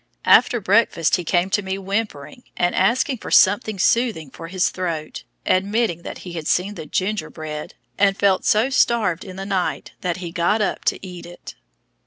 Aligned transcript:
After 0.25 0.59
breakfast 0.59 1.17
he 1.17 1.23
came 1.23 1.51
to 1.51 1.61
me 1.61 1.77
whimpering, 1.77 2.41
and 2.57 2.73
asking 2.73 3.19
for 3.19 3.29
something 3.29 3.77
soothing 3.77 4.31
for 4.31 4.47
his 4.47 4.71
throat, 4.71 5.25
admitting 5.45 6.01
that 6.01 6.19
he 6.25 6.33
had 6.33 6.47
seen 6.47 6.73
the 6.73 6.87
"gingerbread," 6.87 7.75
and 7.99 8.17
"felt 8.17 8.43
so 8.43 8.71
starved" 8.71 9.23
in 9.23 9.35
the 9.35 9.45
night 9.45 9.91
that 10.01 10.17
he 10.17 10.31
got 10.31 10.59
up 10.59 10.83
to 10.85 10.97
eat 11.05 11.27
it. 11.27 11.53